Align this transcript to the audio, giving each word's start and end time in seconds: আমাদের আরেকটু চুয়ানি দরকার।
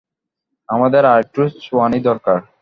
আমাদের 0.69 1.03
আরেকটু 1.05 1.41
চুয়ানি 1.61 1.99
দরকার। 2.03 2.37